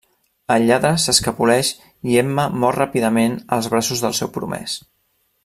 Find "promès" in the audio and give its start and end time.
4.41-4.81